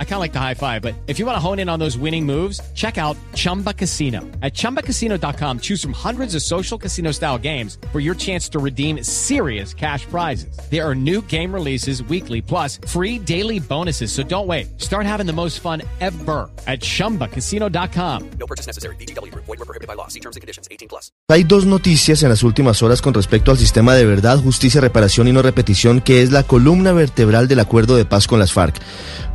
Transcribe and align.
I 0.00 0.04
kind 0.04 0.14
of 0.14 0.20
like 0.20 0.32
the 0.32 0.40
high 0.40 0.54
five, 0.54 0.82
but 0.82 0.96
if 1.06 1.20
you 1.20 1.26
want 1.26 1.36
to 1.36 1.40
hone 1.40 1.60
in 1.60 1.68
on 1.68 1.78
those 1.78 1.96
winning 1.96 2.26
moves, 2.26 2.60
check 2.74 2.98
out 2.98 3.16
Chumba 3.34 3.72
Casino. 3.72 4.22
At 4.42 4.54
ChumbaCasino.com, 4.54 5.60
choose 5.60 5.80
from 5.80 5.92
hundreds 5.92 6.34
of 6.34 6.42
social 6.42 6.76
casino 6.76 7.12
style 7.12 7.38
games 7.38 7.78
for 7.92 8.00
your 8.00 8.16
chance 8.16 8.48
to 8.48 8.58
redeem 8.58 9.04
serious 9.04 9.72
cash 9.72 10.04
prizes. 10.06 10.58
There 10.68 10.84
are 10.84 10.96
new 10.96 11.22
game 11.22 11.54
releases 11.54 12.02
weekly, 12.02 12.42
plus 12.42 12.80
free 12.88 13.20
daily 13.20 13.60
bonuses. 13.60 14.10
So 14.10 14.24
don't 14.24 14.48
wait. 14.48 14.80
Start 14.80 15.06
having 15.06 15.26
the 15.26 15.32
most 15.32 15.60
fun 15.60 15.82
ever 16.00 16.50
at 16.66 16.80
ChumbaCasino.com. 16.80 18.30
No 18.40 18.46
purchase 18.46 18.66
necessary. 18.66 18.96
BGW. 18.96 19.32
Void 19.34 19.46
were 19.46 19.56
prohibited 19.58 19.86
by 19.86 19.94
law. 19.94 20.08
See 20.08 20.20
terms 20.20 20.34
and 20.34 20.40
conditions. 20.40 20.66
18 20.72 20.88
plus. 20.88 21.12
Hay 21.28 21.44
dos 21.44 21.66
noticias 21.66 22.22
en 22.22 22.30
las 22.30 22.42
últimas 22.42 22.82
horas 22.82 23.02
con 23.02 23.14
respecto 23.14 23.50
al 23.50 23.58
sistema 23.58 23.94
de 23.94 24.06
verdad, 24.06 24.38
justicia, 24.38 24.80
reparación 24.80 25.28
y 25.28 25.32
no 25.32 25.42
repetición, 25.42 26.00
que 26.00 26.22
es 26.22 26.32
la 26.32 26.42
columna 26.42 26.92
vertebral 26.92 27.48
del 27.48 27.60
acuerdo 27.60 27.96
de 27.96 28.04
paz 28.04 28.26
con 28.26 28.38
las 28.38 28.52
FARC. 28.52 28.80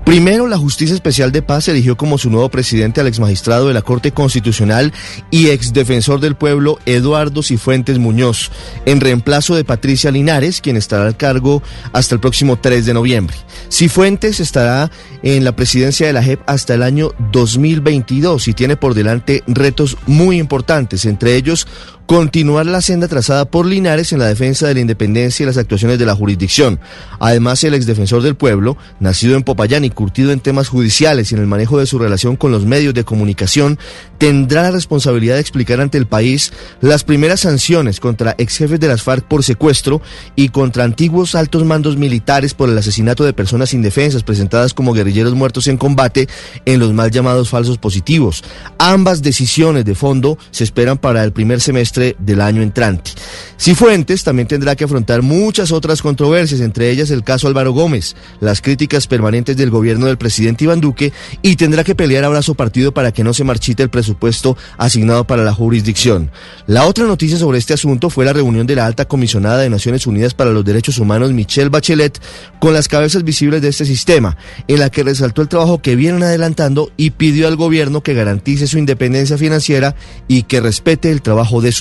Primero, 0.05 0.47
la 0.47 0.57
Justicia 0.57 0.93
Especial 0.93 1.31
de 1.31 1.41
Paz 1.41 1.69
eligió 1.69 1.95
como 1.95 2.17
su 2.17 2.29
nuevo 2.29 2.49
presidente 2.49 2.99
al 2.99 3.07
exmagistrado 3.07 3.69
de 3.69 3.73
la 3.73 3.81
Corte 3.81 4.11
Constitucional 4.11 4.91
y 5.31 5.47
exdefensor 5.47 6.19
del 6.19 6.35
pueblo 6.35 6.77
Eduardo 6.85 7.41
Cifuentes 7.41 7.99
Muñoz, 7.99 8.51
en 8.85 8.99
reemplazo 8.99 9.55
de 9.55 9.63
Patricia 9.63 10.11
Linares, 10.11 10.59
quien 10.59 10.75
estará 10.75 11.05
al 11.05 11.15
cargo 11.15 11.63
hasta 11.93 12.15
el 12.15 12.21
próximo 12.21 12.59
3 12.59 12.85
de 12.85 12.93
noviembre. 12.93 13.37
Cifuentes 13.71 14.41
estará 14.41 14.91
en 15.23 15.45
la 15.45 15.55
presidencia 15.55 16.05
de 16.05 16.13
la 16.13 16.21
JEP 16.21 16.41
hasta 16.47 16.73
el 16.73 16.83
año 16.83 17.11
2022 17.31 18.49
y 18.49 18.53
tiene 18.53 18.75
por 18.75 18.95
delante 18.95 19.41
retos 19.47 19.97
muy 20.05 20.37
importantes, 20.37 21.05
entre 21.05 21.37
ellos 21.37 21.65
continuar 22.05 22.65
la 22.65 22.81
senda 22.81 23.07
trazada 23.07 23.45
por 23.45 23.65
Linares 23.65 24.11
en 24.11 24.19
la 24.19 24.27
defensa 24.27 24.67
de 24.67 24.73
la 24.73 24.79
independencia 24.81 25.43
y 25.43 25.47
las 25.47 25.57
actuaciones 25.57 25.99
de 25.99 26.05
la 26.05 26.15
jurisdicción. 26.15 26.79
Además, 27.19 27.63
el 27.63 27.73
exdefensor 27.73 28.21
del 28.21 28.35
pueblo, 28.35 28.77
nacido 28.99 29.35
en 29.35 29.43
Popayán 29.43 29.85
y 29.85 29.89
curtido 29.89 30.31
en 30.31 30.39
temas 30.39 30.67
judiciales 30.67 31.31
y 31.31 31.35
en 31.35 31.41
el 31.41 31.47
manejo 31.47 31.79
de 31.79 31.85
su 31.85 31.99
relación 31.99 32.35
con 32.35 32.51
los 32.51 32.65
medios 32.65 32.93
de 32.93 33.03
comunicación, 33.03 33.79
tendrá 34.17 34.63
la 34.63 34.71
responsabilidad 34.71 35.35
de 35.35 35.41
explicar 35.41 35.79
ante 35.79 35.97
el 35.97 36.05
país 36.05 36.51
las 36.81 37.03
primeras 37.03 37.41
sanciones 37.41 37.99
contra 37.99 38.35
ex 38.37 38.57
jefes 38.57 38.79
de 38.79 38.87
las 38.87 39.01
FARC 39.01 39.27
por 39.27 39.43
secuestro 39.43 40.01
y 40.35 40.49
contra 40.49 40.83
antiguos 40.83 41.35
altos 41.35 41.63
mandos 41.63 41.97
militares 41.97 42.53
por 42.53 42.69
el 42.69 42.77
asesinato 42.77 43.23
de 43.23 43.33
personas 43.33 43.73
indefensas 43.73 44.23
presentadas 44.23 44.73
como 44.73 44.93
guerrilleros 44.93 45.35
muertos 45.35 45.67
en 45.67 45.77
combate 45.77 46.27
en 46.65 46.79
los 46.79 46.93
mal 46.93 47.11
llamados 47.11 47.49
falsos 47.49 47.77
positivos. 47.77 48.43
Ambas 48.77 49.21
decisiones 49.21 49.85
de 49.85 49.95
fondo 49.95 50.37
se 50.51 50.63
esperan 50.63 50.97
para 50.97 51.23
el 51.23 51.31
primer 51.31 51.61
semestre 51.61 51.92
del 51.93 52.41
año 52.41 52.61
entrante. 52.61 53.11
Cifuentes 53.59 54.23
también 54.23 54.47
tendrá 54.47 54.75
que 54.75 54.83
afrontar 54.83 55.21
muchas 55.21 55.71
otras 55.71 56.01
controversias, 56.01 56.59
entre 56.61 56.89
ellas 56.89 57.11
el 57.11 57.23
caso 57.23 57.47
Álvaro 57.47 57.71
Gómez, 57.71 58.15
las 58.41 58.61
críticas 58.61 59.07
permanentes 59.07 59.55
del 59.55 59.69
gobierno 59.69 60.07
del 60.07 60.17
presidente 60.17 60.65
Iván 60.65 60.81
Duque 60.81 61.13
y 61.41 61.55
tendrá 61.55 61.83
que 61.83 61.95
pelear 61.95 62.23
ahora 62.23 62.41
su 62.41 62.55
partido 62.55 62.93
para 62.93 63.11
que 63.11 63.23
no 63.23 63.33
se 63.33 63.43
marchite 63.43 63.83
el 63.83 63.89
presupuesto 63.89 64.57
asignado 64.77 65.25
para 65.25 65.43
la 65.43 65.53
jurisdicción. 65.53 66.31
La 66.67 66.85
otra 66.85 67.05
noticia 67.05 67.37
sobre 67.37 67.57
este 67.57 67.73
asunto 67.73 68.09
fue 68.09 68.25
la 68.25 68.33
reunión 68.33 68.67
de 68.67 68.75
la 68.75 68.85
alta 68.85 69.05
comisionada 69.05 69.59
de 69.59 69.69
Naciones 69.69 70.07
Unidas 70.07 70.33
para 70.33 70.51
los 70.51 70.65
Derechos 70.65 70.97
Humanos, 70.97 71.31
Michelle 71.31 71.69
Bachelet, 71.69 72.19
con 72.59 72.73
las 72.73 72.87
cabezas 72.87 73.23
visibles 73.23 73.61
de 73.61 73.69
este 73.69 73.85
sistema, 73.85 74.37
en 74.67 74.79
la 74.79 74.89
que 74.89 75.03
resaltó 75.03 75.41
el 75.41 75.47
trabajo 75.47 75.81
que 75.81 75.95
vienen 75.95 76.23
adelantando 76.23 76.91
y 76.97 77.11
pidió 77.11 77.47
al 77.47 77.55
gobierno 77.55 78.03
que 78.03 78.13
garantice 78.13 78.67
su 78.67 78.77
independencia 78.77 79.37
financiera 79.37 79.95
y 80.27 80.43
que 80.43 80.61
respete 80.61 81.11
el 81.11 81.21
trabajo 81.21 81.61
de 81.61 81.71